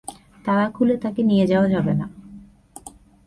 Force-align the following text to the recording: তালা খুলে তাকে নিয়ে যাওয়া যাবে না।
তালা 0.45 0.65
খুলে 0.69 0.95
তাকে 0.97 1.21
নিয়ে 1.23 1.45
যাওয়া 1.47 1.67
যাবে 1.69 1.93
না। 1.93 2.05